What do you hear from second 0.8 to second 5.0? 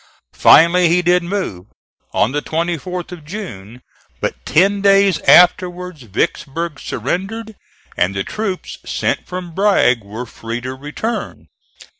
he did move, on the 24th of June, but ten